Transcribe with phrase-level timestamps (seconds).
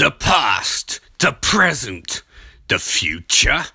[0.00, 2.22] the past, the present,
[2.68, 3.66] the future.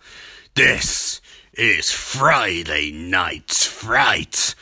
[0.55, 1.21] This
[1.53, 4.55] is Friday Night's Fright.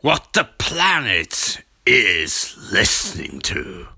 [0.00, 3.90] What the planet is listening to.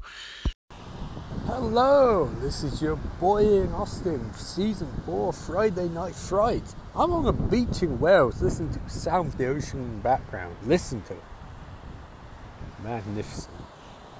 [1.46, 6.74] Hello, this is your boy Ian Austin, season 4, Friday Night Fright.
[6.94, 10.54] I'm on a beach in Wales, listening to sound of the ocean in the background.
[10.66, 11.22] Listen to it.
[12.82, 13.53] Magnificent.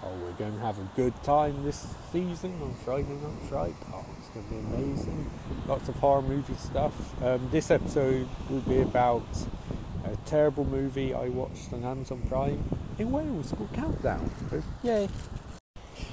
[0.06, 3.74] Oh, we're going to have a good time this season on Friday Night Fright.
[3.90, 5.30] Oh, it's going to be amazing.
[5.66, 7.22] Lots of horror movie stuff.
[7.22, 9.24] Um, this episode will be about
[10.04, 12.62] a terrible movie I watched on Amazon Prime
[12.98, 14.30] in Wales called Countdown.
[14.50, 15.08] So, yay.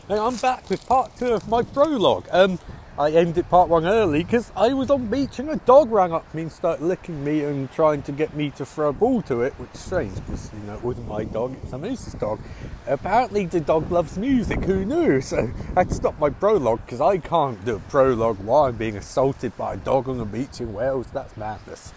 [0.07, 2.29] Now I'm back with part two of my prologue.
[2.31, 2.59] Um,
[3.01, 6.31] I ended part one early because I was on beach and a dog rang up
[6.35, 9.41] me and started licking me and trying to get me to throw a ball to
[9.41, 12.39] it, which is strange because you know it wasn't my dog, it's someone else's dog.
[12.85, 14.63] Apparently the dog loves music.
[14.65, 15.19] Who knew?
[15.19, 18.75] So I had to stop my prologue because I can't do a prologue while I'm
[18.75, 21.07] being assaulted by a dog on the beach in Wales.
[21.11, 21.93] That's madness.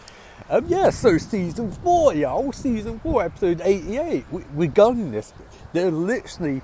[0.48, 2.50] Um, yeah, so season four, y'all.
[2.52, 4.24] Season four, episode 88.
[4.30, 5.34] We, we're going this.
[5.74, 6.62] They're literally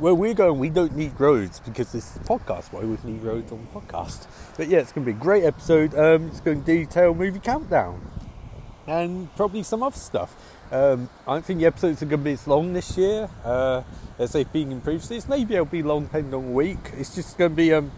[0.00, 2.72] where we're going, we don't need roads because this is podcast.
[2.72, 4.26] Why would we need roads on the podcast?
[4.56, 5.94] But yeah, it's going to be a great episode.
[5.94, 8.10] Um, it's going to detail movie countdown
[8.86, 10.34] and probably some other stuff.
[10.72, 13.82] Um, I don't think the episodes are going to be as long this year uh,
[14.18, 15.28] as they've been in previous years.
[15.28, 16.92] Maybe it'll be long, depending on the week.
[16.96, 17.74] It's just going to be.
[17.74, 17.92] Um,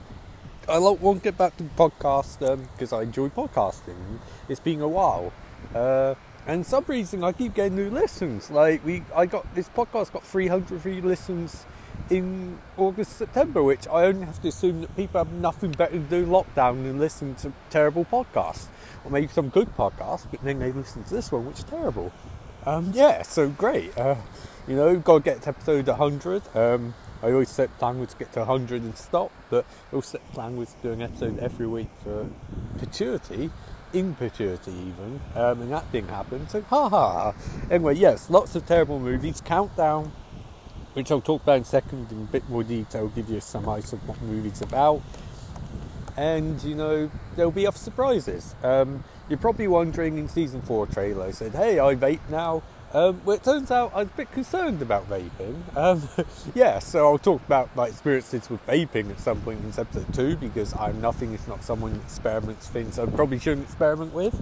[0.69, 2.39] I want to get back to the podcast
[2.73, 4.19] because um, I enjoy podcasting.
[4.49, 5.33] It's been a while.
[5.75, 6.15] Uh,
[6.47, 8.51] and some reason I keep getting new listens.
[8.51, 11.67] Like we, I got this podcast got 300 listens
[12.11, 15.99] in August, September, which I only have to assume that people have nothing better to
[15.99, 18.67] do lockdown than listen to terrible podcasts,
[19.05, 22.13] or maybe some good podcasts, but then they listen to this one, which is terrible.
[22.67, 23.97] Um, yeah, so great.
[23.97, 24.17] Uh,
[24.69, 26.57] you know, got to get to episode 100.
[26.57, 30.19] Um, I always set plan was to get to 100 and stop, but I also
[30.19, 32.29] set plan doing episode every week for
[32.75, 33.51] perpetuity,
[33.93, 36.49] in perpetuity even, um, and that didn't happen.
[36.49, 37.35] So, ha ha.
[37.71, 39.41] Anyway, yes, lots of terrible movies.
[39.41, 40.13] Countdown
[40.95, 43.69] which I'll talk about in a second in a bit more detail, give you some
[43.69, 45.03] idea of what the movie's about.
[46.17, 48.55] And you know, there'll be other surprises.
[48.63, 52.63] Um, you're probably wondering in season four trailer, I said, "Hey, I vape now."
[52.95, 55.63] Um, well, it turns out I'm a bit concerned about vaping.
[55.75, 56.07] Um,
[56.55, 60.37] yeah, so I'll talk about my experiences with vaping at some point in episode two
[60.37, 64.39] because I'm nothing if not someone who experiments things I probably shouldn't experiment with.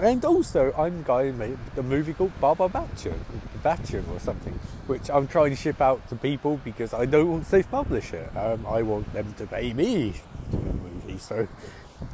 [0.00, 3.18] And also, I'm going to make a movie called Baba Batchin,
[3.62, 7.44] Batchin or something, which I'm trying to ship out to people because I don't want
[7.44, 8.36] to self-publish it.
[8.36, 10.14] Um, I want them to pay me
[10.50, 11.18] to do the movie.
[11.18, 11.46] So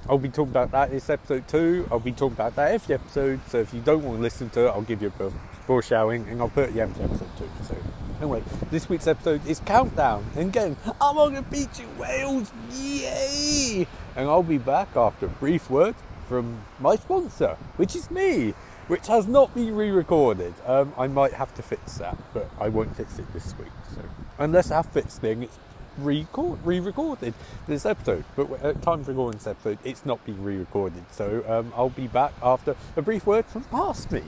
[0.09, 1.89] I'll be talking about that this episode too.
[1.91, 3.41] I'll be talking about that every episode.
[3.49, 5.31] So if you don't want to listen to it, I'll give you a
[5.67, 7.49] foreshadowing and I'll put the episode too.
[7.67, 7.77] So
[8.21, 10.27] anyway, this week's episode is Countdown.
[10.37, 12.53] And again, I'm on the beach in Wales.
[12.73, 13.87] Yay!
[14.17, 15.95] And I'll be back after a brief word
[16.29, 18.55] from my sponsor, which is me,
[18.87, 20.55] which has not been re-recorded.
[20.67, 23.69] Um, I might have to fix that, but I won't fix it this week.
[23.95, 24.03] So
[24.39, 25.59] unless I fixed thing, it's
[25.99, 27.35] re-recorded
[27.67, 28.25] this episode.
[28.37, 31.05] But at time for recording this episode, it's not being re-recorded.
[31.11, 34.23] So um, I'll be back after a brief word from past me.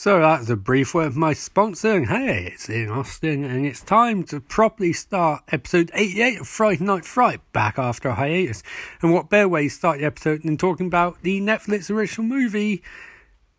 [0.00, 3.82] So that's a brief word from my sponsor, and hey, it's Ian Austin, and it's
[3.82, 8.62] time to properly start episode 88 of Friday Night Fright, back after a hiatus.
[9.02, 12.82] And what better way to start the episode than talking about the Netflix original movie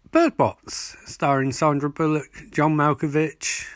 [0.10, 3.68] Bird Box, starring Sandra Bullock, John Malkovich,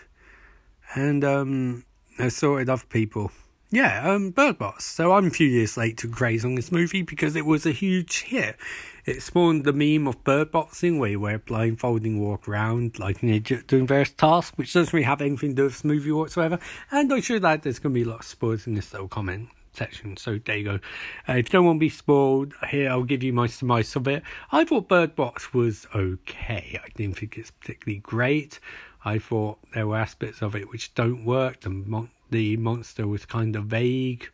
[0.95, 1.85] and um,
[2.17, 3.31] assorted other people.
[3.75, 4.85] Yeah, um, Bird Box.
[4.85, 7.73] So I'm a few years late to graze on this movie because it was a
[7.73, 8.55] huge hit.
[9.03, 13.27] It spawned the meme of bird boxing where you wear blindfolding walk around like an
[13.27, 16.57] idiot doing various tasks, which doesn't really have anything to do with this movie whatsoever.
[16.89, 19.09] And I should add there's going to be a lot of spoilers in this little
[19.09, 20.15] comment section.
[20.15, 20.79] So there you go.
[21.27, 24.07] Uh, if you don't want to be spoiled, here I'll give you my surmise of
[24.07, 24.23] it.
[24.53, 26.79] I thought Bird Box was okay.
[26.81, 28.61] I didn't think it's particularly great.
[29.03, 31.59] I thought there were aspects of it which don't work.
[31.59, 34.29] The mon- the monster was kind of vague.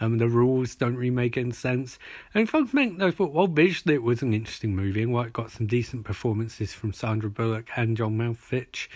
[0.00, 1.98] Um, the rules don't really make any sense.
[2.34, 5.50] And fundamentally, I thought, well, visually it was an interesting movie, and while it got
[5.50, 8.88] some decent performances from Sandra Bullock and John Malkovich,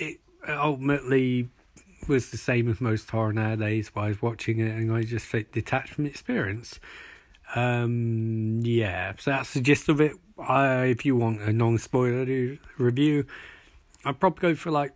[0.00, 0.18] it
[0.48, 1.48] ultimately
[2.08, 3.90] was the same as most horror nowadays.
[3.92, 6.80] While I was watching it, and I just felt detached from the experience.
[7.54, 10.12] Um, yeah, so that's the gist of it.
[10.38, 13.26] I, if you want a non-spoiler review,
[14.04, 14.92] I'd probably go for like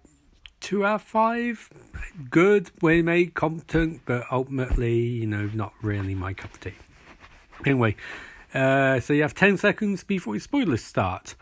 [0.60, 1.68] two out of five.
[2.30, 6.74] Good, well made, competent, but ultimately, you know, not really my cup of tea.
[7.64, 7.96] Anyway,
[8.54, 11.34] uh, so you have 10 seconds before your spoilers start.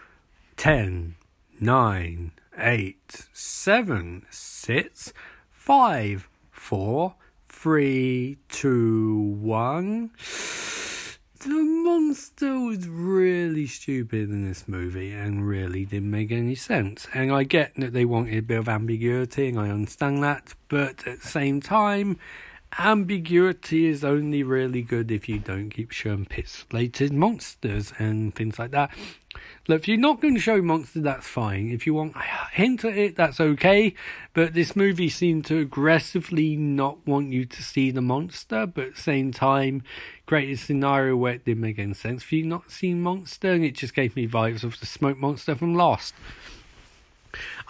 [0.56, 1.14] 10,
[1.60, 5.12] 9, 8, 7, 6,
[5.50, 7.14] 5, 4,
[7.58, 10.10] three, two, one.
[11.40, 17.06] The monster was really stupid in this movie and really didn't make any sense.
[17.14, 21.06] And I get that they wanted a bit of ambiguity, and I understand that, but
[21.06, 22.18] at the same time,
[22.78, 28.72] ambiguity is only really good if you don't keep showing pixelated monsters and things like
[28.72, 28.90] that.
[29.68, 31.70] Look, if you're not going to show monsters, that's fine.
[31.70, 32.22] If you want a
[32.52, 33.94] hint at it, that's okay.
[34.32, 38.94] But this movie seemed to aggressively not want you to see the monster, but at
[38.96, 39.82] the same time,
[40.26, 43.64] create a scenario where it didn't make any sense for you not seeing monster, and
[43.64, 46.14] it just gave me vibes of the smoke monster from Lost.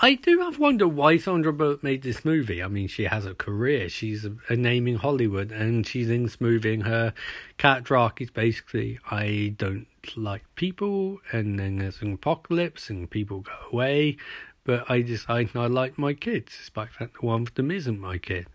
[0.00, 2.62] I do have wonder why Sandra Bullock made this movie.
[2.62, 3.88] I mean, she has a career.
[3.88, 6.74] She's a, a name in Hollywood, and she's in this movie.
[6.74, 7.12] And her
[7.56, 9.86] character arc is basically, I don't
[10.16, 14.16] like people, and then there's an apocalypse, and people go away.
[14.64, 18.18] But I decide I like my kids, despite the that one of them isn't my
[18.18, 18.46] kid.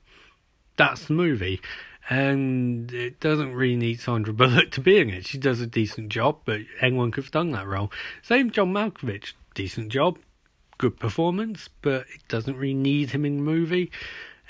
[0.77, 1.61] That's the movie.
[2.09, 5.25] And it doesn't really need Sandra Bullock to be in it.
[5.25, 7.91] She does a decent job, but anyone could have done that role.
[8.21, 10.19] Same John Malkovich, decent job,
[10.83, 13.89] good performance, but it doesn't really need him in the movie,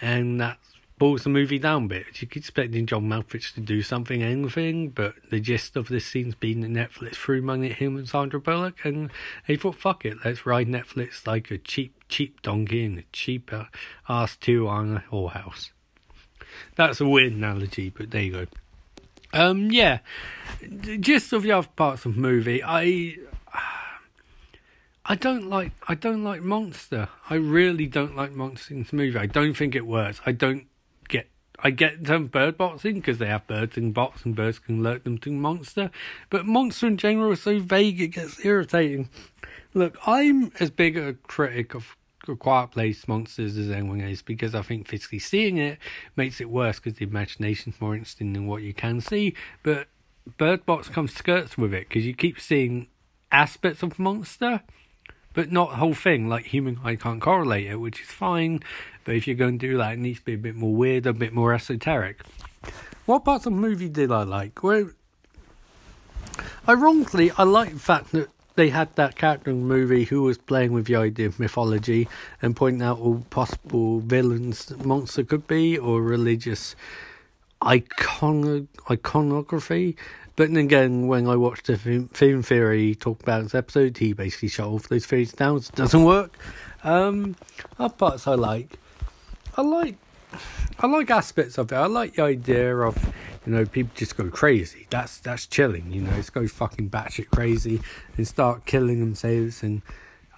[0.01, 0.57] and that
[0.97, 2.07] pulls the movie down a bit.
[2.19, 6.33] You keep expecting John Malkovich to do something, anything, but the gist of this scene's
[6.33, 9.11] been that Netflix threw money at him and Sandra Bullock, and
[9.47, 13.69] they thought, fuck it, let's ride Netflix like a cheap, cheap donkey and a cheaper
[14.09, 15.69] ass two on a whorehouse.
[16.75, 18.45] That's a weird analogy, but there you go.
[19.33, 19.99] Um, yeah,
[20.99, 23.17] just of the other parts of the movie, I
[25.05, 27.09] I don't like I don't like Monster.
[27.29, 29.17] I really don't like Monster in this movie.
[29.17, 30.21] I don't think it works.
[30.25, 30.67] I don't
[31.09, 31.29] get
[31.59, 35.03] I get some bird boxing because they have birds in box and birds can alert
[35.03, 35.91] them to Monster.
[36.29, 39.09] But Monster in general is so vague it gets irritating.
[39.73, 41.97] Look, I'm as big a critic of
[42.29, 45.79] a Quiet Place monsters as anyone is because I think physically seeing it
[46.15, 49.35] makes it worse because the imagination's more interesting than what you can see.
[49.63, 49.87] But
[50.37, 52.87] Bird Box comes skirts with it because you keep seeing
[53.33, 54.61] aspects of monster
[55.33, 56.29] but not the whole thing.
[56.29, 58.61] Like human eye can't correlate it, which is fine.
[59.03, 61.05] But if you're going to do that, it needs to be a bit more weird,
[61.05, 62.21] a bit more esoteric.
[63.05, 64.63] What parts of the movie did I like?
[64.63, 64.89] Well,
[66.67, 70.37] ironically, I like the fact that they had that character in the movie who was
[70.37, 72.07] playing with the idea of mythology
[72.41, 76.75] and pointing out all possible villains that monster could be or religious
[77.61, 79.97] icon- iconography
[80.35, 84.49] but then again, when I watched the film theory talk about this episode, he basically
[84.49, 85.57] shut off those theories down.
[85.57, 86.37] It doesn't work.
[86.83, 87.35] Um,
[87.77, 88.79] other parts I like.
[89.55, 89.97] I like.
[90.79, 91.75] I like aspects of it.
[91.75, 93.13] I like the idea of,
[93.45, 94.87] you know, people just go crazy.
[94.89, 95.91] That's that's chilling.
[95.91, 97.81] You know, just go fucking batshit crazy
[98.17, 99.61] and start killing themselves.
[99.61, 99.83] And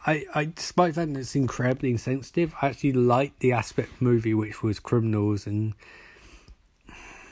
[0.05, 4.79] I, I, despite that it's incredibly insensitive, I actually like the aspect movie which was
[4.79, 5.73] criminals and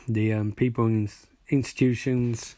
[0.08, 1.10] the um, people in
[1.50, 2.56] institutions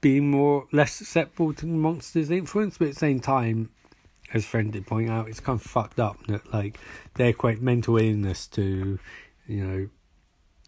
[0.00, 3.70] being more less susceptible to monsters' influence, but at the same time,
[4.34, 6.78] as friend did point out, it's kind of fucked up that like
[7.14, 8.98] they equate mental illness to,
[9.46, 9.88] you know,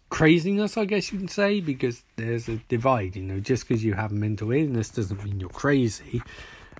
[0.09, 3.15] craziness, I guess you can say, because there's a divide.
[3.15, 6.21] You know, just because you have mental illness doesn't mean you're crazy.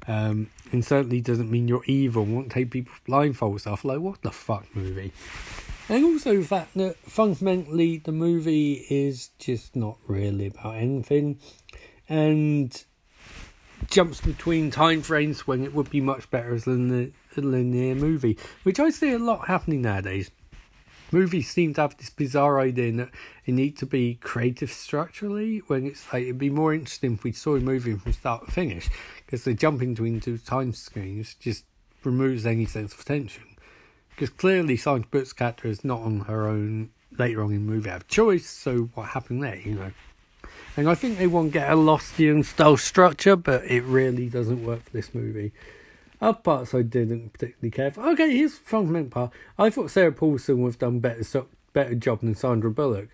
[0.07, 2.25] Um, and certainly doesn't mean you're evil.
[2.25, 3.83] Won't take people's blindfolds off.
[3.83, 5.11] Like, what the fuck movie?
[5.87, 11.39] And also the fact that fundamentally the movie is just not really about anything
[12.09, 12.83] and
[13.89, 18.79] jumps between time frames when it would be much better than the linear movie, which
[18.79, 20.31] I see a lot happening nowadays.
[21.11, 23.09] Movies seem to have this bizarre idea that
[23.45, 27.31] it need to be creative structurally when it's like it'd be more interesting if we
[27.31, 28.89] saw a movie from start to finish
[29.23, 31.65] because the jumping between two time screens just
[32.03, 33.54] removes any sense of tension.
[34.15, 37.89] Because clearly, Sandra Bullock's character is not on her own later on in the movie
[37.89, 39.91] have choice, so what happened there, you know?
[40.77, 44.65] And I think they want to get a Lostian style structure, but it really doesn't
[44.65, 45.51] work for this movie.
[46.21, 48.01] Other parts I didn't particularly care for.
[48.09, 49.31] Okay, here's the fundamental part.
[49.57, 53.09] I thought Sarah Paulson would have done better so, better job than Sandra Bullock.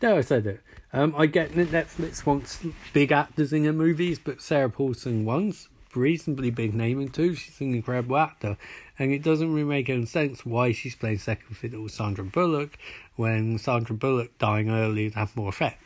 [0.00, 0.60] There, I said it.
[0.92, 6.50] Um, I get Netflix wants big actors in their movies, but Sarah Paulson once reasonably
[6.50, 8.56] big name and two, she's an incredible actor.
[8.98, 12.78] And it doesn't really make any sense why she's playing second fiddle with Sandra Bullock
[13.16, 15.82] when Sandra Bullock dying early would have more effect.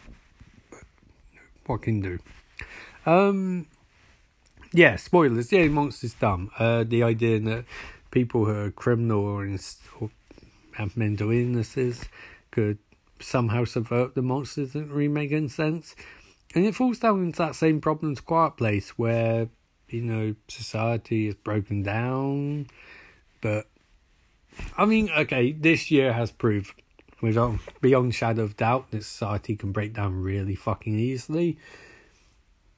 [1.66, 2.18] What can you
[3.04, 3.10] do?
[3.10, 3.66] Um,
[4.72, 5.50] yeah, spoilers.
[5.52, 6.50] Yeah, Monster's dumb.
[6.58, 7.64] Uh, the idea that
[8.10, 9.58] people who are criminal or, in,
[10.00, 10.10] or
[10.74, 12.04] have mental illnesses
[12.50, 12.78] could
[13.20, 15.94] somehow subvert the monsters doesn't really make any sense.
[16.54, 19.48] And it falls down into that same problem as Quiet Place, where
[19.88, 22.66] you know, society is broken down.
[23.40, 23.66] But
[24.76, 26.72] I mean, okay, this year has proved
[27.20, 31.58] without beyond shadow of doubt that society can break down really fucking easily.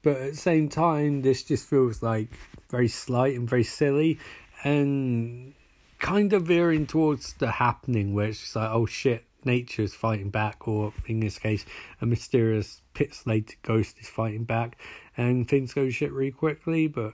[0.02, 2.28] But at the same time, this just feels like
[2.70, 4.18] very slight and very silly,
[4.62, 5.54] and
[5.98, 10.30] kind of veering towards the happening where it's just like, oh shit, nature is fighting
[10.30, 11.66] back, or in this case,
[12.00, 14.78] a mysterious pit slated ghost is fighting back,
[15.18, 17.12] and things go shit really quickly, but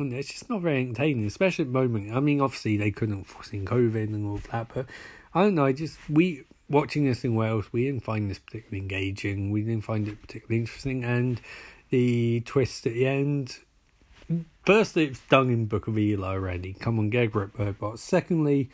[0.00, 2.12] it's just not very entertaining, especially at the moment.
[2.12, 4.86] I mean, obviously, they couldn't foresee COVID and all that, but
[5.32, 8.80] I don't know, I just, we, watching this in Wales, we didn't find this particularly
[8.80, 11.40] engaging, we didn't find it particularly interesting, and
[11.90, 13.58] the twist at the end
[14.64, 16.72] firstly, it's done in Book of Eli already.
[16.74, 18.00] Come on, get a grip, Bird Box.
[18.00, 18.70] Secondly,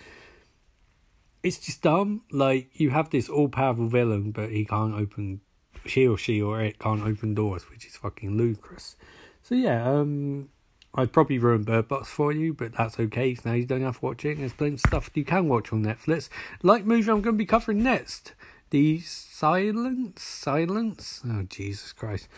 [1.43, 2.23] it's just dumb.
[2.31, 5.41] Like, you have this all powerful villain, but he can't open,
[5.89, 8.97] she or she or it can't open doors, which is fucking ludicrous.
[9.43, 10.49] So, yeah, um,
[10.97, 13.35] I'd probably ruin Bird Box for you, but that's okay.
[13.35, 14.39] So now you don't have to watch it.
[14.39, 16.31] There's plenty of stuff you can watch on Netflix.
[16.63, 18.33] Like movie I'm going to be covering next.
[18.71, 20.23] The Silence?
[20.23, 21.21] Silence?
[21.29, 22.29] Oh, Jesus Christ.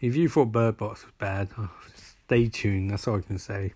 [0.00, 1.70] If you thought Bird Box was bad, oh,
[2.26, 2.90] stay tuned.
[2.90, 3.72] That's all I can say.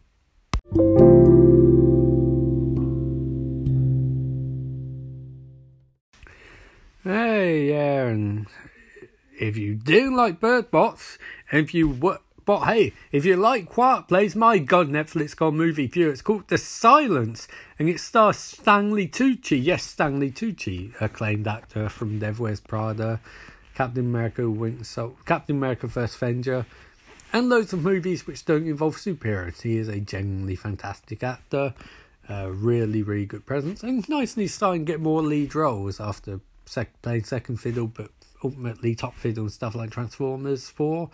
[9.38, 11.18] If you didn't like Bird Box,
[11.50, 15.90] if you were, but hey, if you like Quiet Place, my god, Netflix got movie
[15.94, 16.10] you.
[16.10, 17.48] It's called The Silence,
[17.78, 19.62] and it stars Stanley Tucci.
[19.62, 23.20] Yes, Stanley Tucci, acclaimed actor from Devil Wears Prada,
[23.74, 26.66] Captain America, Winter Captain America: First Avenger,
[27.32, 29.62] and loads of movies which don't involve superheroes.
[29.62, 31.74] He is a genuinely fantastic actor,
[32.28, 37.00] uh, really, really good presence, and nicely starting to get more lead roles after sec-
[37.02, 38.10] playing second fiddle, but
[38.44, 41.10] ultimately top fiddle and stuff like Transformers 4.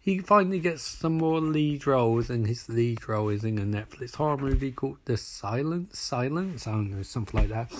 [0.00, 4.14] He finally gets some more lead roles, and his lead role is in a Netflix
[4.14, 5.98] horror movie called The Silence.
[5.98, 6.66] Silence?
[6.66, 7.70] I don't know, something like that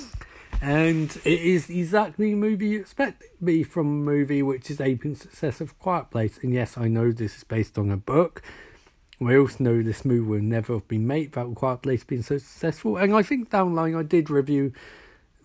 [0.63, 4.71] and it is exactly the movie you expect it to be from a movie which
[4.71, 6.39] is aping success of Quiet Place.
[6.43, 8.43] And yes, I know this is based on a book.
[9.19, 12.39] We also know this movie will never have been made without Quiet Place being so
[12.39, 12.99] successful.
[12.99, 14.73] And I think down line I did review,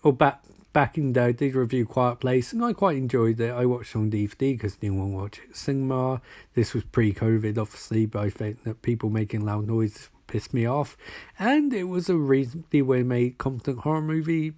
[0.02, 0.42] or back
[0.76, 3.50] back in the day, I did review Quiet Place, and I quite enjoyed it.
[3.50, 6.20] I watched on DVD because I didn't want to watch it cinema.
[6.52, 10.98] This was pre-COVID, obviously, but I think that people making loud noises pissed me off.
[11.38, 14.52] And it was a reasonably well made, competent horror movie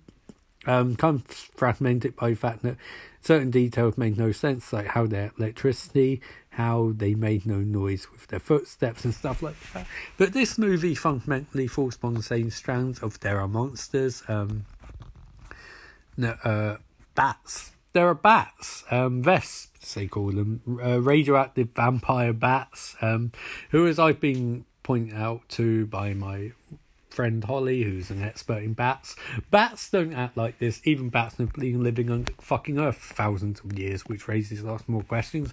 [0.66, 2.76] um, kind of fragmented by the fact that
[3.20, 6.20] certain details made no sense, like how their electricity,
[6.50, 9.86] how they made no noise with their footsteps and stuff like that.
[10.16, 14.66] But this movie fundamentally falls upon the same strands of there are monsters, um,
[16.18, 16.76] no, uh,
[17.14, 17.72] bats.
[17.94, 23.32] There are bats, um, vesps they call them, uh, radioactive vampire bats, um,
[23.70, 26.52] who, as I've been pointed out to by my
[27.08, 29.16] friend Holly, who's an expert in bats.
[29.50, 30.80] Bats don't act like this.
[30.84, 34.88] Even bats have been living on fucking Earth for thousands of years, which raises lots
[34.88, 35.52] more questions.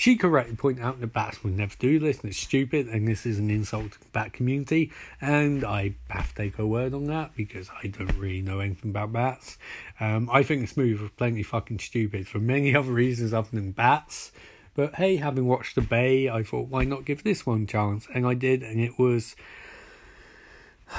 [0.00, 3.26] She correctly pointed out that bats would never do this and it's stupid and this
[3.26, 4.90] is an insult to the bat community.
[5.20, 8.92] And I have to take her word on that because I don't really know anything
[8.92, 9.58] about bats.
[10.00, 13.72] Um, I think this movie was plenty fucking stupid for many other reasons other than
[13.72, 14.32] bats.
[14.74, 18.08] But hey, having watched The Bay, I thought, why not give this one a chance?
[18.14, 19.36] And I did, and it was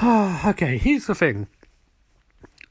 [0.00, 1.48] okay, here's the thing.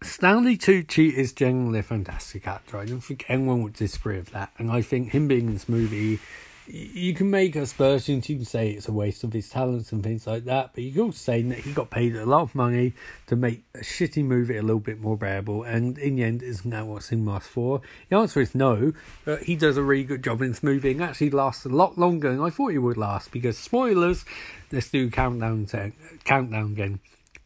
[0.04, 2.78] Stanley Tucci is generally a fantastic actor.
[2.78, 4.52] I don't think anyone would disagree with that.
[4.58, 6.20] And I think him being in this movie,
[6.66, 8.28] you can make aspersions.
[8.28, 10.72] You can say it's a waste of his talents and things like that.
[10.74, 12.94] But you can also say that he got paid a lot of money
[13.28, 15.62] to make a shitty movie a little bit more bearable.
[15.62, 17.82] And in the end, isn't that what cinema for?
[18.10, 18.94] The answer is no.
[19.24, 22.00] But he does a really good job in this movie and actually lasts a lot
[22.00, 23.32] longer than I thought he would last.
[23.32, 24.26] Because spoilers,
[24.72, 25.94] let's do countdown, ten,
[26.24, 27.00] countdown again.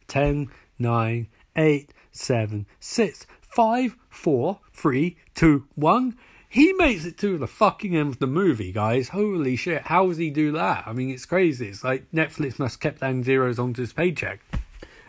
[0.08, 0.48] 10,
[0.78, 6.16] 9, 8, 7, 6, 5, 4, 3, 2, 1.
[6.48, 9.10] He makes it to the fucking end of the movie, guys.
[9.10, 10.84] Holy shit, how does he do that?
[10.86, 11.68] I mean, it's crazy.
[11.68, 14.40] It's like Netflix must kept adding zeros onto his paycheck.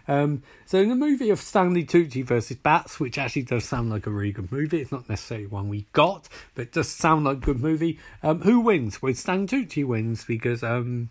[0.07, 4.07] Um, so in the movie of Stanley Tucci versus Bats, which actually does sound like
[4.07, 7.37] a really good movie, it's not necessarily one we got, but it does sound like
[7.37, 7.99] a good movie.
[8.23, 9.01] Um, who wins?
[9.01, 11.09] Well, Stan Tucci wins because um,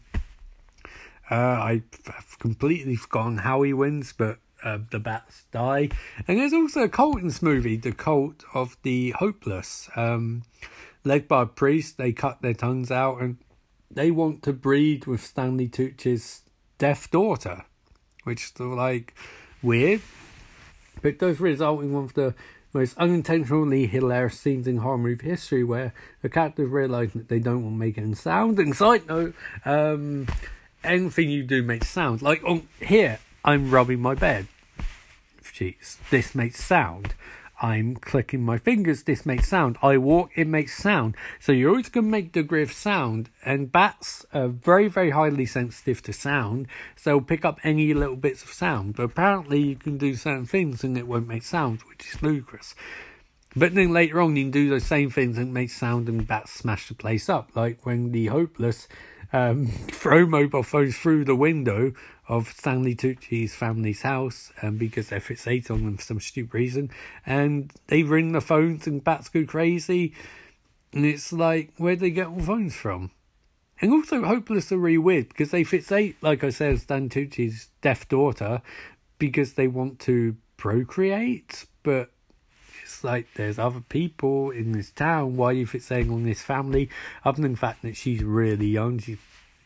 [1.30, 5.88] uh, I've completely forgotten how he wins, but uh, the bats die.
[6.26, 10.42] And there's also a cult in this movie, the cult of the hopeless, um,
[11.04, 11.96] led by a priest.
[11.96, 13.36] They cut their tongues out and
[13.90, 16.42] they want to breed with Stanley Tucci's
[16.78, 17.64] deaf daughter,
[18.24, 19.14] which is like
[19.62, 20.02] weird,
[21.00, 22.34] but it does result in one of the
[22.72, 27.62] most unintentionally hilarious scenes in horror movie history where the characters realise that they don't
[27.62, 28.58] want to make any sound.
[28.58, 30.26] And side note, um,
[30.82, 32.20] anything you do makes sound.
[32.20, 34.48] Like on here, I'm rubbing my bed.
[36.10, 37.14] This makes sound.
[37.62, 39.78] I'm clicking my fingers, this makes sound.
[39.82, 41.16] I walk, it makes sound.
[41.40, 43.30] So you're always going to make degree of sound.
[43.44, 46.66] And bats are very, very highly sensitive to sound.
[46.96, 48.96] So pick up any little bits of sound.
[48.96, 52.74] But apparently you can do certain things and it won't make sound, which is ludicrous.
[53.58, 56.52] But then later on, you can do those same things and make sound and bats
[56.52, 57.56] smash the place up.
[57.56, 58.86] Like when the Hopeless
[59.32, 61.92] um, throw mobile phones through the window
[62.28, 66.90] of Stanley Tucci's family's house um, because they're fixated on them for some stupid reason.
[67.24, 70.14] And they ring the phones and bats go crazy.
[70.92, 73.10] And it's like, where'd they get all the phones from?
[73.80, 78.08] And also, Hopeless are really weird because they fixate, like I said, Stan Tucci's deaf
[78.08, 78.62] daughter
[79.18, 82.10] because they want to procreate, but
[83.04, 85.36] like there's other people in this town.
[85.36, 86.88] Why are you fixating on this family?
[87.24, 89.18] Other than the fact that she's really young, she's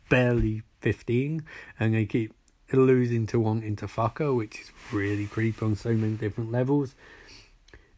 [0.09, 1.45] barely 15,
[1.79, 2.35] and they keep
[2.73, 6.95] losing to wanting to fuck her, which is really creepy on so many different levels.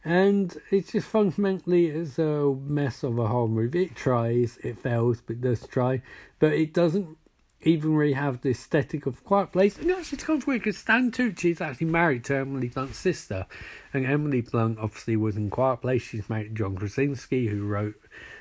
[0.05, 3.83] And it's just fundamentally it's a mess of a whole movie.
[3.83, 6.01] It tries, it fails, but it does try.
[6.39, 7.17] But it doesn't
[7.65, 9.77] even have the aesthetic of Quiet Place.
[9.77, 12.97] And actually, it's kind of weird because Stan Tucci is actually married to Emily Blunt's
[12.97, 13.45] sister,
[13.93, 16.01] and Emily Blunt obviously was in Quiet Place.
[16.01, 17.95] She's married to John Krasinski, who wrote,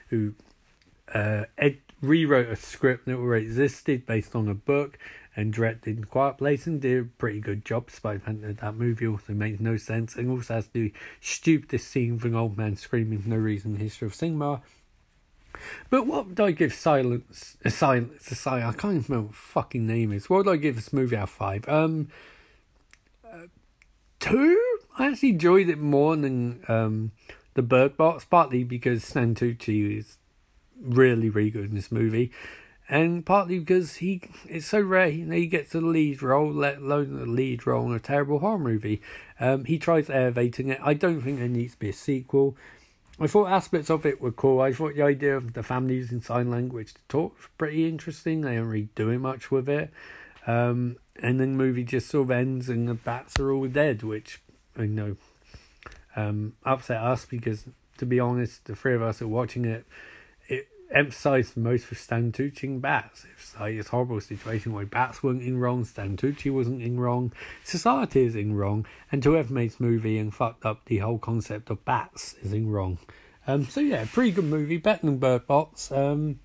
[0.08, 0.34] who
[1.14, 4.98] uh, ed- rewrote a script that already existed based on a book
[5.34, 8.74] and directed Quiet Place and did a pretty good job despite the fact that that
[8.74, 13.22] movie also makes no sense and also has the stupidest scene an old man screaming
[13.26, 14.60] no reason in the history of cinema
[15.90, 17.56] but what would I give Silence?
[17.64, 18.30] Uh, silence.
[18.30, 18.76] A silence.
[18.76, 20.28] I can't even remember what fucking name is.
[20.28, 21.68] What would I give this movie out of five?
[21.68, 22.09] Um,
[23.25, 23.47] uh,
[24.21, 24.61] two.
[24.99, 27.12] I actually enjoyed it more than um
[27.54, 30.16] the Bird Box, partly because Stan Tucci is
[30.80, 32.32] really, really good in this movie,
[32.88, 37.21] and partly because he it's so rare he, he gets a lead role, let alone
[37.21, 39.00] a lead role in a terrible horror movie.
[39.38, 40.80] Um, he tries elevating it.
[40.82, 42.56] I don't think there needs to be a sequel.
[43.21, 44.61] I thought aspects of it were cool.
[44.61, 48.40] I thought the idea of the family using sign language to talk was pretty interesting.
[48.40, 49.90] They aren't really doing much with it.
[50.46, 54.03] Um, and then the movie just sort of ends and the bats are all dead,
[54.03, 54.40] which,
[54.77, 55.16] I know,
[56.16, 57.66] um, upset us because,
[57.98, 59.87] to be honest, the three of us are watching it,
[60.92, 63.26] emphasised most for Stan Tucci bats.
[63.35, 67.33] It's like horrible situation where bats weren't in wrong, Stan Tucci wasn't in wrong,
[67.64, 71.70] society is in wrong, and whoever made this movie and fucked up the whole concept
[71.70, 72.98] of bats is in wrong.
[73.46, 75.90] Um, so yeah, pretty good movie, better than Bird Box.
[75.90, 76.40] Um,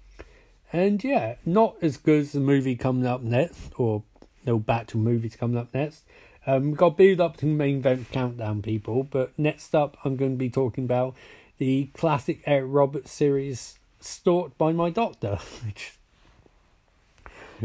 [0.74, 4.04] and yeah, not as good as the movie coming up next, or
[4.46, 6.04] no batch of movies coming up next.
[6.46, 9.04] Um, we've got build up to the main event countdown, people.
[9.04, 11.16] But next up, I'm going to be talking about
[11.58, 15.94] the classic Eric Roberts series Stalked by My Doctor, which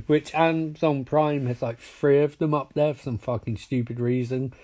[0.06, 4.54] which Amazon Prime has like three of them up there for some fucking stupid reason,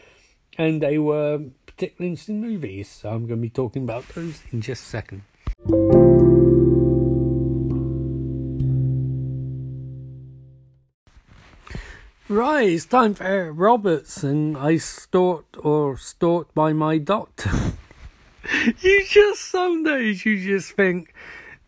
[0.56, 2.88] and they were particularly interesting movies.
[2.88, 5.22] So I'm going to be talking about those in just a second.
[12.30, 17.50] Right, it's time for Eric Roberts, and I stalked or stalked by my doctor.
[18.80, 21.14] you just some days you just think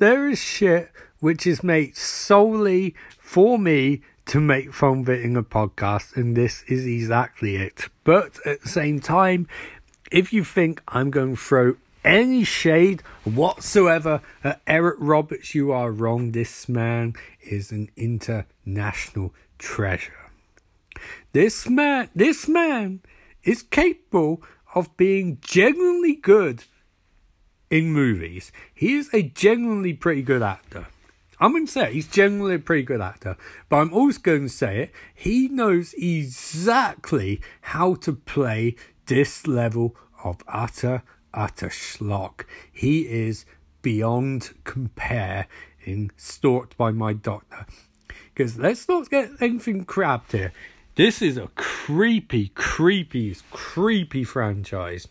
[0.01, 6.17] there is shit which is made solely for me to make fun fitting a podcast,
[6.17, 7.89] and this is exactly it.
[8.03, 9.47] But at the same time,
[10.11, 15.93] if you think I'm going to throw any shade whatsoever at Eric Roberts, you are
[15.93, 16.33] wrong.
[16.33, 20.31] This man is an international treasure.
[21.33, 23.01] This man, this man
[23.45, 24.43] is capable
[24.75, 26.65] of being genuinely good
[27.71, 28.53] in movies.
[28.75, 30.89] He is a genuinely pretty good actor.
[31.39, 33.37] I'm going to say he's genuinely a pretty good actor,
[33.71, 34.93] but I'm also going to say it.
[35.15, 41.03] He knows exactly how to play this level of utter,
[41.33, 42.45] utter schlock.
[42.71, 43.47] He is
[43.81, 45.47] beyond compare
[45.83, 47.65] in Stalked by My Doctor.
[48.35, 50.53] Because let's not get anything crabbed here.
[50.97, 55.09] This is a creepy, creepy, creepy franchise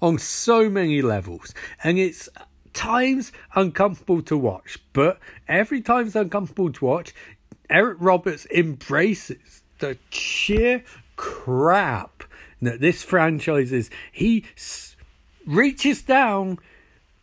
[0.00, 1.54] on so many levels.
[1.82, 2.28] And it's
[2.72, 7.14] times uncomfortable to watch, but every time it's uncomfortable to watch,
[7.70, 10.84] Eric Roberts embraces the sheer
[11.16, 12.24] crap
[12.62, 13.90] that this franchise is.
[14.12, 14.96] He s-
[15.46, 16.58] reaches down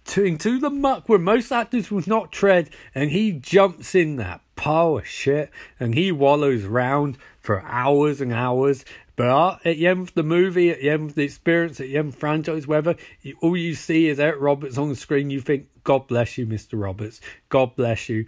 [0.05, 4.41] to into the muck where most actors would not tread, and he jumps in that
[4.55, 9.87] pile of shit, and he wallows around for hours and hours, but uh, at the
[9.87, 12.19] end of the movie, at the end of the experience, at the end of the
[12.19, 12.95] franchise, whatever,
[13.41, 15.29] all you see is Eric Roberts on the screen.
[15.29, 16.81] You think, God bless you, Mr.
[16.81, 17.21] Roberts.
[17.49, 18.25] God bless you.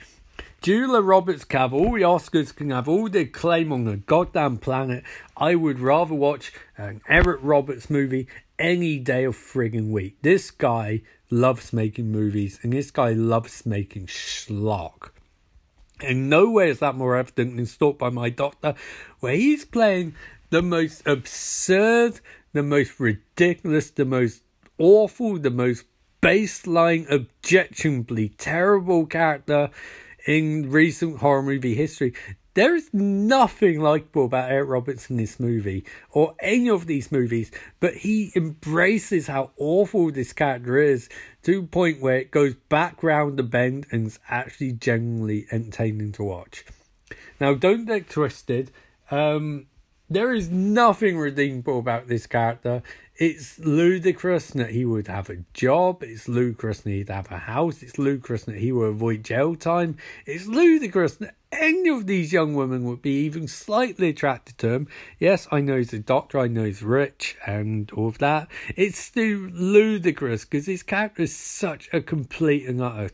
[0.62, 4.58] Julia Roberts can have all the Oscars, can have all the acclaim on the goddamn
[4.58, 5.04] planet.
[5.38, 8.28] I would rather watch an Eric Roberts movie
[8.60, 10.18] any day of frigging week.
[10.22, 15.12] This guy loves making movies, and this guy loves making schlock.
[16.02, 18.76] And nowhere is that more evident than Stalked by My Doctor,
[19.20, 20.16] where he's playing
[20.50, 22.20] the most absurd,
[22.54, 24.44] the most ridiculous, the most
[24.78, 25.86] awful, the most
[26.22, 29.70] baseline, objectionably terrible character
[30.26, 32.14] in recent horror movie history.
[32.56, 37.52] There is nothing likable about Eric Roberts in this movie or any of these movies,
[37.82, 41.10] but he embraces how awful this character is
[41.44, 46.14] to a point where it goes back round the bend and is actually genuinely entertaining
[46.14, 46.64] to watch.
[47.42, 48.72] Now, don't get twisted.
[49.12, 49.68] Um,
[50.10, 52.84] there is nothing redeemable about this character.
[53.18, 56.04] It's ludicrous that he would have a job.
[56.04, 57.82] It's ludicrous that he'd have a house.
[57.82, 59.98] It's ludicrous that he would avoid jail time.
[60.26, 64.88] It's ludicrous that any of these young women would be even slightly attracted to him.
[65.18, 66.40] Yes, I know he's a doctor.
[66.40, 68.50] I know he's rich and all of that.
[68.76, 73.12] It's still ludicrous because his character is such a complete and utter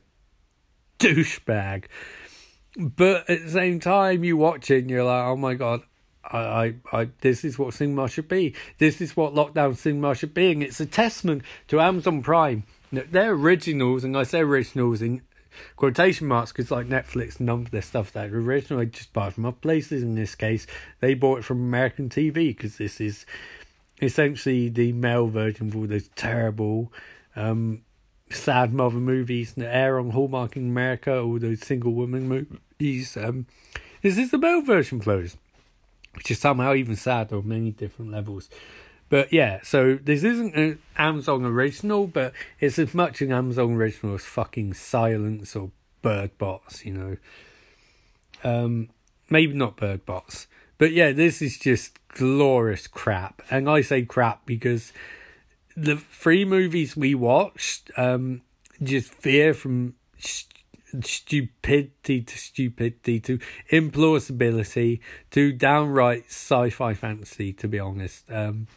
[0.98, 1.86] douchebag.
[2.76, 5.82] But at the same time, you watch it and you're like, oh my god,
[6.24, 8.54] I, I, I, this is what cinema should be.
[8.78, 12.64] This is what lockdown cinema should be, and it's a testament to Amazon Prime.
[12.92, 15.22] They're originals, and I say originals in
[15.76, 18.82] quotation marks because, like Netflix, none of their stuff that original.
[18.82, 20.04] I just buy from other places.
[20.04, 20.68] In this case,
[21.00, 23.26] they bought it from American TV because this is
[24.02, 26.92] essentially the male version of all those terrible,
[27.36, 27.82] um,
[28.30, 31.22] sad mother movies that air on Hallmark in America.
[31.22, 33.16] All those single woman movies.
[33.16, 33.48] Um,
[34.02, 35.38] this is the male version, close
[36.14, 38.50] which is somehow even sad on many different levels.
[39.10, 44.16] But yeah, so this isn't an Amazon original, but it's as much an Amazon original
[44.16, 45.72] as fucking Silence or
[46.02, 47.18] Bird Box, you know.
[48.44, 48.90] Um,
[49.30, 50.48] maybe not Bird Box,
[50.78, 54.94] but yeah, this is just glorious crap, and I say crap because
[55.76, 58.42] the three movies we watched um,
[58.82, 59.96] just veer from
[61.02, 63.40] stupidity to stupidity to
[63.72, 65.00] implausibility
[65.32, 68.30] to downright sci-fi fantasy to be honest.
[68.30, 68.68] Um,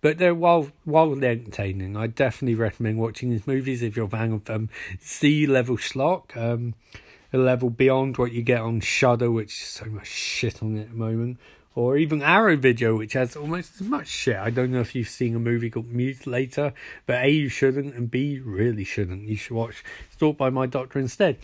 [0.00, 1.96] but they're while wildly entertaining.
[1.96, 4.68] I definitely recommend watching these movies if you're a fan of um,
[5.00, 6.74] sea level schlock um,
[7.32, 10.82] a level beyond what you get on shudder which is so much shit on it
[10.82, 11.38] at the moment
[11.74, 14.36] or even Arrow Video, which has almost as much shit.
[14.36, 16.72] I don't know if you've seen a movie called Mutilator,
[17.06, 19.28] but A, you shouldn't, and B, really shouldn't.
[19.28, 21.38] You should watch Stalked by My Doctor instead.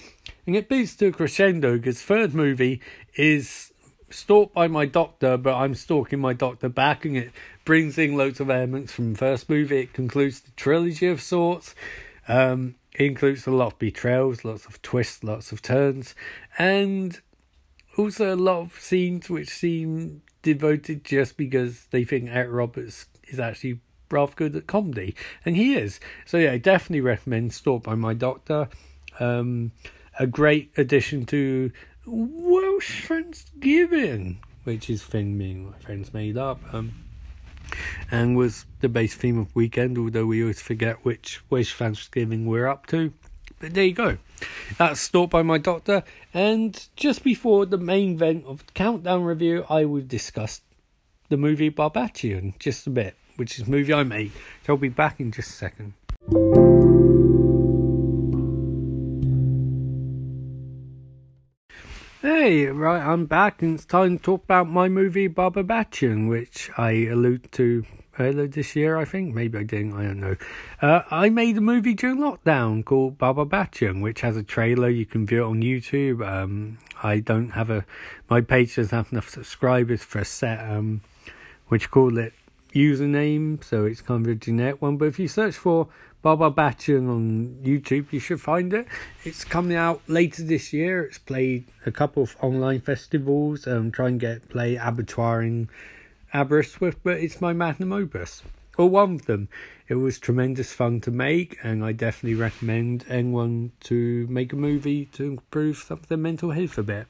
[0.47, 2.81] And it beats to a crescendo because third movie
[3.15, 3.73] is
[4.11, 7.33] Stalked by My Doctor, but I'm stalking my doctor back, and it
[7.65, 9.81] brings in loads of elements from first movie.
[9.81, 11.75] It concludes the trilogy of sorts.
[12.29, 16.15] Um, it includes a lot of betrayals, lots of twists, lots of turns,
[16.59, 17.21] and
[17.97, 23.41] also a lot of scenes which seem devoted just because they think Eric Roberts is
[23.41, 23.81] actually
[24.11, 26.01] rather good at comedy, and he is.
[26.25, 28.69] So yeah, I definitely recommend Stalked by My Doctor.
[29.19, 29.73] Um,
[30.19, 31.73] a great addition to
[32.07, 36.61] Welsh Thanksgiving, which is thing being my friends made up.
[36.73, 36.93] Um,
[38.11, 42.69] and was the base theme of Weekend, although we always forget which Welsh Thanksgiving we're
[42.69, 43.13] up to.
[43.65, 44.19] But there you go.
[44.77, 46.05] That's Stalked by My Doctor.
[46.35, 50.61] And just before the main event of Countdown review, I will discuss
[51.31, 54.33] the movie Barbarian just a bit, which is movie I made.
[54.67, 55.95] So I'll be back in just a second.
[62.21, 67.07] Hey, right, I'm back and it's time to talk about my movie Barbarian, which I
[67.07, 67.87] allude to
[68.19, 69.35] earlier this year, I think.
[69.35, 70.37] Maybe I didn't, I don't know.
[70.81, 74.89] Uh, I made a movie during lockdown called Barbarian, which has a trailer.
[74.89, 76.27] You can view it on YouTube.
[76.27, 77.85] Um, I don't have a,
[78.29, 81.03] my page doesn't have enough subscribers for a set, um,
[81.69, 82.33] which call it
[82.75, 84.97] username, so it's kind of a generic one.
[84.97, 85.89] But if you search for
[86.23, 88.87] Barbarian on YouTube, you should find it.
[89.25, 91.03] It's coming out later this year.
[91.05, 93.67] It's played a couple of online festivals.
[93.67, 95.69] Um, try and get play Abertoir in
[96.35, 98.43] Aberystwyth, but it's my magnum opus,
[98.77, 99.49] or one of them.
[99.87, 105.07] It was tremendous fun to make, and I definitely recommend anyone to make a movie
[105.13, 107.07] to improve some of their mental health a bit.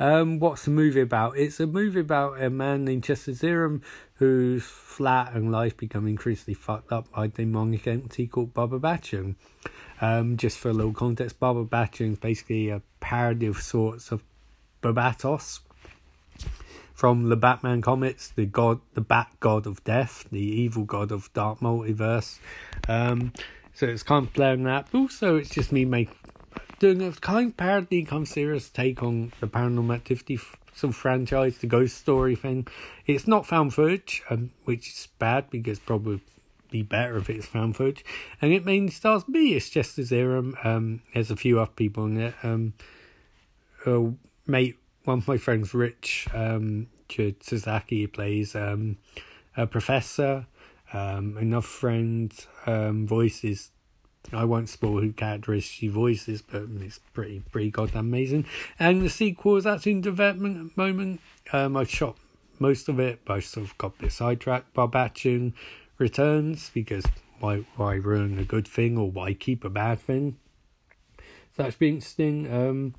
[0.00, 1.36] Um, what's the movie about?
[1.36, 3.82] It's a movie about a man named Chester Zerum
[4.14, 9.34] whose flat and life become increasingly fucked up by a demonic entity called Baba Batchin.
[10.00, 14.22] Um, just for a little context, Baba Batchin is basically a parody of sorts of
[14.82, 15.60] Barbatos,
[16.98, 21.32] from the Batman comics, the god, the Bat God of Death, the evil god of
[21.32, 22.40] Dark Multiverse.
[22.88, 23.32] Um,
[23.72, 26.10] so it's kind of playing that, but also it's just me make
[26.80, 30.40] doing a kind of parody, kind of serious take on the Paranormal Activity
[30.74, 32.66] sort franchise, the ghost story thing.
[33.06, 36.20] It's not found footage, um, which is bad because probably
[36.68, 38.04] be better if it's found footage.
[38.42, 39.54] And it mainly stars me.
[39.54, 40.66] It's just as Zerum.
[40.66, 42.34] Um, there's a few other people in it.
[42.42, 42.74] Um,
[43.86, 44.10] uh,
[44.48, 44.77] mate,
[45.08, 46.86] one of my friends, Rich um,
[47.40, 48.98] Sasaki, plays um,
[49.56, 50.46] a professor.
[50.92, 52.32] Um, another friend
[52.66, 53.70] um, voices.
[54.32, 58.44] I won't spoil who character she voices, but it's pretty pretty goddamn amazing.
[58.78, 61.20] And the sequel is actually in development at the moment.
[61.54, 62.16] Um, I shot
[62.58, 64.74] most of it, but I sort of got a bit sidetracked.
[64.74, 65.54] Batchin
[65.96, 67.04] returns because
[67.40, 70.36] why why ruin a good thing or why keep a bad thing?
[71.56, 72.52] So that's been interesting.
[72.52, 72.94] Um,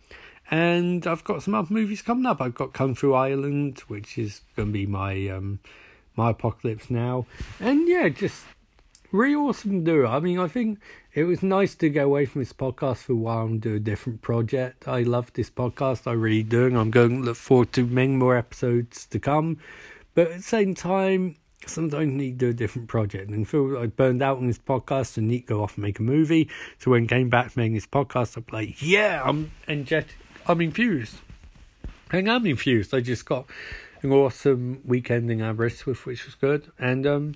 [0.50, 2.42] and I've got some other movies coming up.
[2.42, 5.60] I've got Kung Fu Island, which is going to be my um,
[6.16, 7.26] my apocalypse now,
[7.60, 8.44] and yeah, just
[9.12, 10.06] really awesome to do.
[10.06, 10.80] I mean, I think
[11.14, 13.80] it was nice to go away from this podcast for a while and do a
[13.80, 14.88] different project.
[14.88, 18.14] I love this podcast, I really do, and I'm going to look forward to many
[18.14, 19.58] more episodes to come.
[20.14, 21.36] But at the same time,
[21.66, 25.18] sometimes need to do a different project and feel I burned out on this podcast
[25.18, 26.50] and need to go off and make a movie.
[26.78, 30.16] So when I came back making this podcast, I'm like, yeah, I'm energetic,
[30.50, 31.18] I'm infused.
[32.12, 32.92] And I'm infused.
[32.92, 33.46] I just got
[34.02, 36.72] an awesome weekend in Aberystwyth, which was good.
[36.80, 37.36] And um,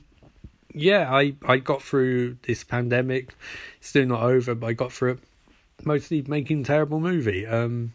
[0.74, 3.36] yeah, I, I got through this pandemic.
[3.78, 5.20] It's still not over, but I got through it
[5.86, 7.46] mostly making terrible movie.
[7.46, 7.94] Um,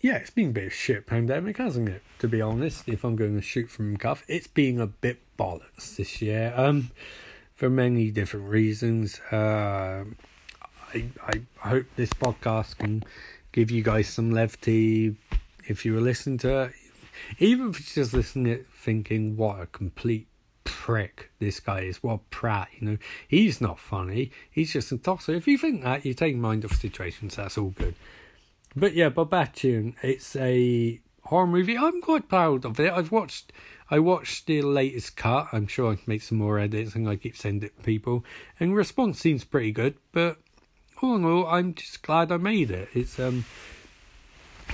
[0.00, 2.02] yeah, it's been a bit of shit pandemic, hasn't it?
[2.20, 5.96] To be honest, if I'm going to shoot from cuff, it's been a bit bollocks
[5.96, 6.54] this year.
[6.56, 6.92] Um,
[7.54, 9.20] for many different reasons.
[9.30, 10.04] Uh,
[10.94, 13.02] I I hope this podcast can
[13.52, 15.16] give you guys some levity
[15.66, 16.72] if you were listening to it.
[17.38, 20.26] Even if you're just listening to it thinking, what a complete
[20.64, 22.98] prick this guy is, what prat, you know.
[23.26, 25.34] He's not funny, he's just a tosser.
[25.34, 27.94] If you think that, you take mind of situations, that's all good.
[28.76, 31.78] But yeah, Baba Batchin, it's a horror movie.
[31.78, 32.92] I'm quite proud of it.
[32.92, 33.52] I've watched
[33.90, 35.48] I watched the latest cut.
[35.52, 38.24] I'm sure I can make some more edits and I keep sending it to people.
[38.58, 40.38] And response seems pretty good, but
[41.02, 42.88] all in all, I'm just glad I made it.
[42.94, 43.44] It's um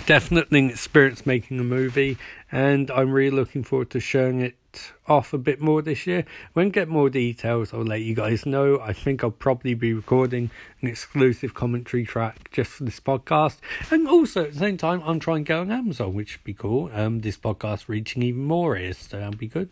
[0.07, 2.17] definitely an experience making a movie
[2.51, 6.25] and I'm really looking forward to showing it off a bit more this year.
[6.53, 8.79] When I get more details, I'll let you guys know.
[8.81, 13.59] I think I'll probably be recording an exclusive commentary track just for this podcast.
[13.91, 16.55] And also at the same time, I'm trying to go on Amazon, which would be
[16.55, 16.91] cool.
[16.93, 19.71] Um, this podcast reaching even more ears, so that'll be good.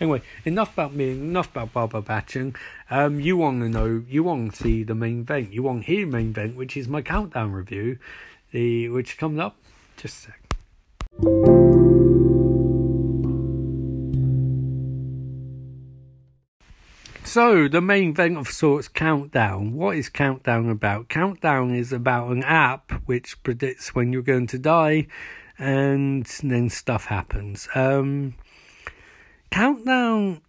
[0.00, 2.56] Anyway, enough about me, enough about Baba Batchin.
[2.90, 5.92] Um, you want to know, you want to see the main event, you want to
[5.92, 7.98] hear the main event, which is my countdown review,
[8.52, 9.56] the which comes up
[9.96, 10.40] just a sec.
[17.24, 19.74] So, the main event of sorts, Countdown.
[19.74, 21.08] What is Countdown about?
[21.08, 25.06] Countdown is about an app which predicts when you're going to die,
[25.56, 27.68] and then stuff happens.
[27.76, 28.34] Um,
[29.50, 30.42] Countdown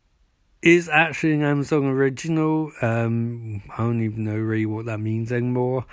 [0.61, 2.71] is actually an Amazon original.
[2.81, 5.85] Um, I don't even know really what that means anymore,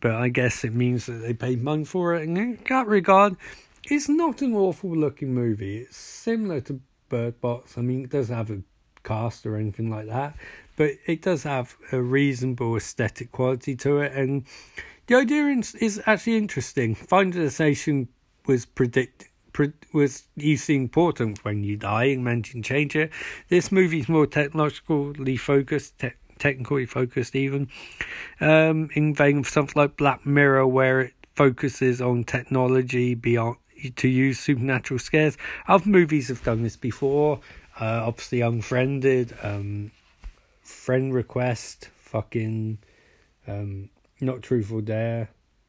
[0.00, 2.26] but I guess it means that they paid money for it.
[2.26, 3.36] And in that regard,
[3.84, 5.78] it's not an awful looking movie.
[5.78, 7.78] It's similar to Bird Box.
[7.78, 8.62] I mean, it does have a
[9.04, 10.36] cast or anything like that,
[10.76, 14.44] but it does have a reasonable aesthetic quality to it, and
[15.06, 15.46] the idea
[15.80, 16.94] is actually interesting.
[16.94, 18.08] Final Destination
[18.46, 19.28] was predict
[19.92, 23.10] was using important when you die and managing change it.
[23.48, 27.68] This movie's more technologically focused, te- technically focused even,
[28.40, 33.56] um, in vein of something like Black Mirror, where it focuses on technology beyond
[33.96, 35.36] to use supernatural scares.
[35.68, 37.40] Other movies have done this before.
[37.80, 39.92] Uh, obviously, unfriended, um,
[40.62, 42.78] friend request, fucking,
[43.46, 43.90] um,
[44.20, 45.28] not Truth or Dare,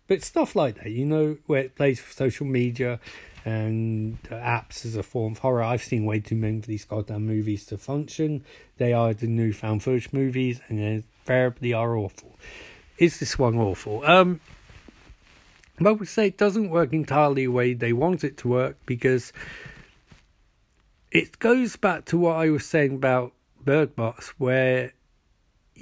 [0.09, 0.91] but stuff like that.
[0.91, 2.99] You know, where it plays for social media
[3.45, 5.63] and apps as a form of horror.
[5.63, 8.43] I've seen way too many of these goddamn movies to function.
[8.77, 12.35] They are the new found footage movies, and they invariably are awful.
[12.97, 14.03] Is this one awful?
[14.03, 14.41] Um,
[15.79, 19.31] I would say it doesn't work entirely the way they want it to work because
[21.11, 23.31] it goes back to what I was saying about
[23.63, 24.91] Bird Box, where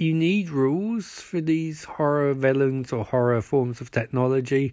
[0.00, 4.72] you need rules for these horror villains or horror forms of technology,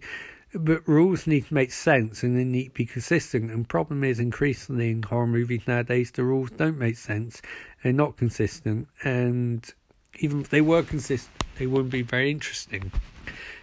[0.54, 3.50] but rules need to make sense and they need to be consistent.
[3.50, 7.42] And problem is, increasingly in horror movies nowadays, the rules don't make sense,
[7.82, 9.68] they're not consistent, and
[10.18, 12.92] even if they were consistent, they wouldn't be very interesting.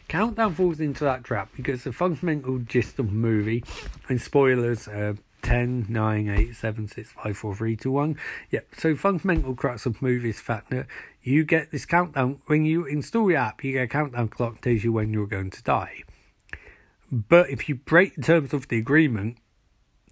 [0.07, 3.63] Countdown falls into that trap because the fundamental gist of the movie,
[4.09, 8.17] and spoilers, uh, 10, 9, 8, 7, 6, 5, 4, 3, 2, 1.
[8.51, 10.87] Yep, so fundamental crux of movies fact that
[11.21, 12.39] you get this countdown.
[12.47, 15.51] When you install the app, you get a countdown clock tells you when you're going
[15.51, 16.03] to die.
[17.11, 19.37] But if you break the terms of the agreement,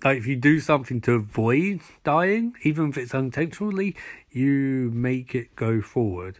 [0.03, 3.95] like if you do something to avoid dying, even if it's unintentionally,
[4.29, 6.39] you make it go forward.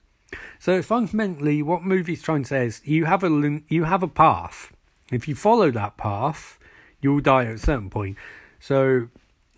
[0.60, 4.72] So fundamentally, what movie's trying to say is you have a you have a path.
[5.12, 6.58] If you follow that path,
[7.02, 8.18] you'll die at a certain point.
[8.62, 9.10] So,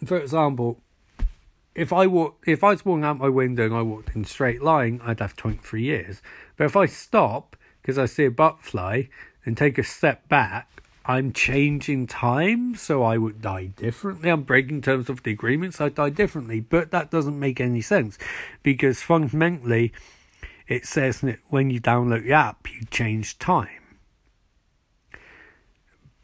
[0.06, 0.80] for example,
[1.76, 5.02] if I walk, if I walking out my window and I walked in straight line,
[5.04, 6.22] I'd have 23 years.
[6.56, 9.04] But if I stop because I see a butterfly
[9.46, 10.70] and take a step back,
[11.06, 14.30] I'm changing time, so I would die differently.
[14.30, 16.62] I'm breaking terms of the agreement, so I die differently.
[16.62, 18.18] But that doesn't make any sense
[18.62, 19.92] because fundamentally,
[20.70, 23.83] it says that when you download the app, you change time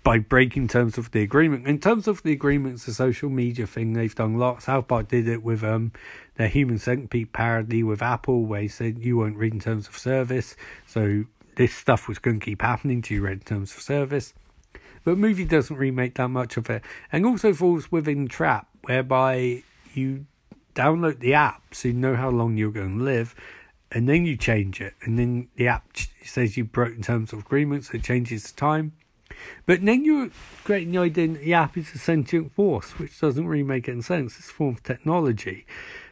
[0.09, 1.67] by breaking terms of the agreement.
[1.67, 4.65] In terms of the agreement, it's a social media thing they've done lots.
[4.65, 5.91] South Park did it with um
[6.33, 9.95] their Human Centipede parody with Apple, where they said you won't read in terms of
[9.95, 10.55] service,
[10.87, 11.25] so
[11.57, 14.33] this stuff was going to keep happening to you read in terms of service.
[15.03, 19.61] But movie doesn't really make that much of it, and also falls within trap whereby
[19.93, 20.25] you
[20.73, 23.35] download the app so you know how long you're going to live,
[23.91, 25.85] and then you change it, and then the app
[26.25, 28.93] says you broke in terms of agreement, so it changes the time
[29.65, 30.29] but then you're
[30.63, 34.01] creating the idea that the app is a sentient force, which doesn't really make any
[34.01, 34.37] sense.
[34.37, 35.65] It's a form of technology.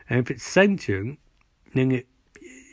[0.10, 1.20] And if it's sentient,
[1.74, 2.08] then it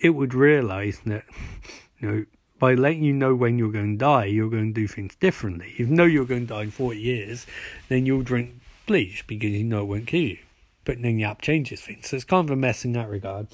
[0.03, 1.25] it would realise that,
[1.99, 2.25] you know,
[2.59, 5.73] by letting you know when you're going to die, you're going to do things differently.
[5.73, 7.47] If you know you're going to die in 40 years,
[7.89, 8.55] then you'll drink
[8.87, 10.39] bleach because you know it won't kill you.
[10.85, 12.09] But then the app changes things.
[12.09, 13.49] So it's kind of a mess in that regard.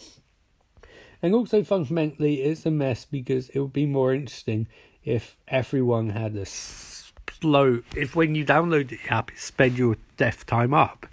[1.22, 4.66] And also, fundamentally, it's a mess because it would be more interesting
[5.04, 10.46] if everyone had a slow, if when you download the app, it sped your death
[10.46, 11.06] time up.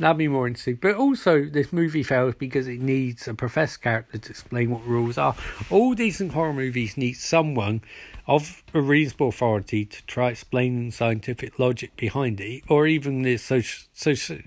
[0.00, 0.78] That'd be more interesting.
[0.80, 5.18] But also, this movie fails because it needs a professor character to explain what rules
[5.18, 5.36] are.
[5.68, 7.82] All decent horror movies need someone
[8.26, 13.88] of a reasonable authority to try explaining scientific logic behind it, or even the social,
[13.92, 14.38] social,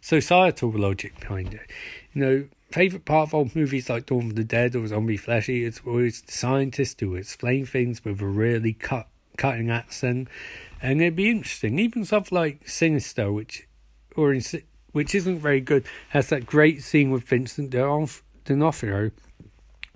[0.00, 1.70] societal logic behind it.
[2.12, 5.48] You know, favourite part of old movies like Dawn of the Dead or Zombie Flesh
[5.48, 10.28] Eaters was the scientists who explain things with a really cut cutting accent,
[10.82, 11.78] and it'd be interesting.
[11.78, 13.68] Even stuff like Sinister, which
[14.16, 14.42] or in,
[14.92, 19.12] which isn't very good, has that great scene with Vincent D'Onofrio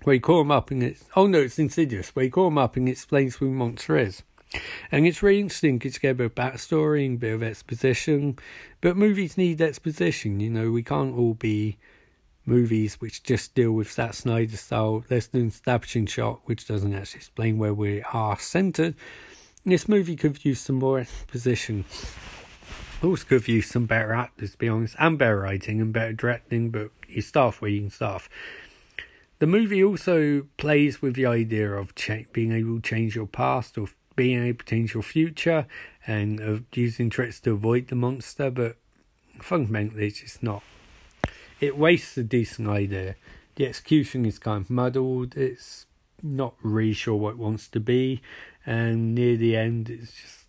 [0.04, 2.58] where you call him up and it's oh no, it's Insidious, where you call him
[2.58, 4.22] up and explains who monster is.
[4.92, 7.42] And it's really interesting because you get a bit of backstory and a bit of
[7.42, 8.38] exposition.
[8.80, 11.78] But movies need exposition, you know, we can't all be
[12.46, 15.04] movies which just deal with that Snyder style.
[15.08, 18.94] There's an establishing shot which doesn't actually explain where we are centered.
[19.64, 21.84] This movie could use some more exposition.
[23.02, 26.70] Also could use some better actors, to be honest, and better writing and better directing,
[26.70, 28.28] but you start where you can start.
[29.38, 31.92] The movie also plays with the idea of
[32.32, 35.66] being able to change your past or being able to change your future
[36.06, 38.76] and of using tricks to avoid the monster, but
[39.40, 40.62] fundamentally it's just not
[41.64, 43.16] it wastes a decent idea.
[43.56, 45.36] The execution is kind of muddled.
[45.36, 45.86] It's
[46.22, 48.22] not really sure what it wants to be,
[48.66, 50.44] and near the end, it's just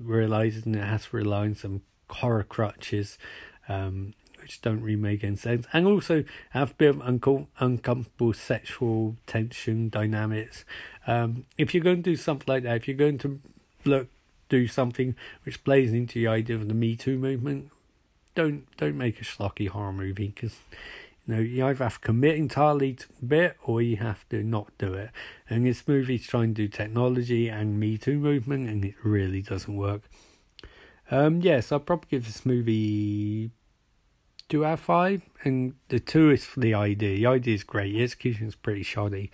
[0.00, 3.18] realizing it has to rely on some horror crutches,
[3.68, 8.32] um, which don't really make any sense, and also have a bit of unco- uncomfortable
[8.32, 10.64] sexual tension dynamics.
[11.06, 13.40] Um, if you're going to do something like that, if you're going to
[13.84, 14.08] look
[14.48, 17.70] do something which plays into the idea of the Me Too movement,
[18.34, 20.58] don't don't make a schlocky horror movie because
[21.26, 24.76] you know you either have to commit entirely to bit or you have to not
[24.78, 25.10] do it.
[25.48, 29.76] And this movie's trying to do technology and Me Too movement, and it really doesn't
[29.76, 30.02] work.
[31.10, 33.50] Um, yes, yeah, so I'll probably give this movie
[34.48, 37.16] two out of five, and the two is for the idea.
[37.16, 37.92] The idea is great.
[37.92, 39.30] The execution is pretty shoddy.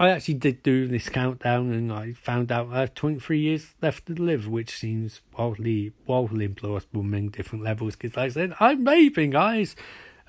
[0.00, 4.06] I actually did do this countdown and I found out I have 23 years left
[4.06, 9.32] to live, which seems wildly, wildly implausible different levels because like I said, I'm vaping,
[9.32, 9.76] guys.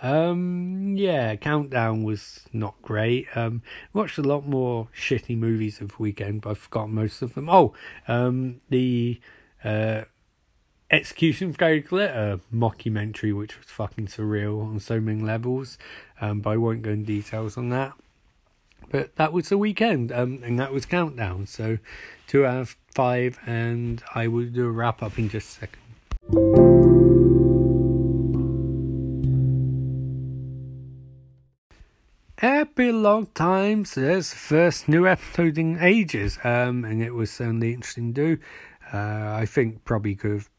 [0.02, 3.28] Um, yeah, Countdown was not great.
[3.34, 3.62] Um,
[3.94, 7.50] watched a lot more shitty movies of the weekend, but I've forgotten most of them.
[7.50, 7.74] Oh,
[8.10, 9.22] um, the,
[9.64, 10.02] uh,
[10.90, 15.78] Execution of Gary Glitter mockumentary, which was fucking surreal on so many levels.
[16.20, 17.94] Um, but I won't go into details on that.
[18.92, 21.48] But that was the weekend, um, and that was countdown.
[21.48, 21.78] So
[22.28, 25.82] two of five, and I will do a wrap up in just a second.
[32.38, 38.14] Happy long time since first new episode in ages, um, and it was certainly interesting
[38.14, 38.42] to do.
[38.94, 40.50] Uh, I think probably could have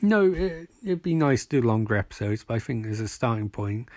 [0.00, 3.48] no, it, it'd be nice to do longer episodes, but I think as a starting
[3.48, 3.88] point,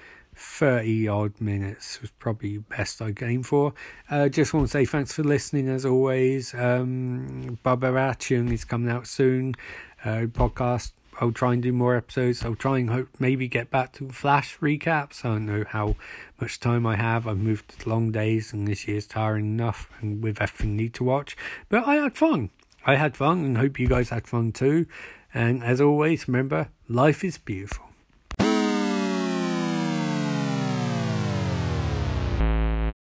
[0.41, 3.73] 30 odd minutes was probably best I aim for.
[4.09, 6.53] Uh, just want to say thanks for listening as always.
[6.55, 9.55] Um, Baba Batchin is coming out soon.
[10.03, 10.93] Uh, podcast.
[11.19, 12.43] I'll try and do more episodes.
[12.43, 15.23] I'll try and hope maybe get back to Flash recaps.
[15.23, 15.95] I don't know how
[16.39, 17.27] much time I have.
[17.27, 21.03] I've moved to long days and this year's tiring enough and with everything need to
[21.03, 21.37] watch.
[21.69, 22.49] But I had fun.
[22.85, 24.87] I had fun and hope you guys had fun too.
[25.33, 27.90] And as always, remember, life is beautiful.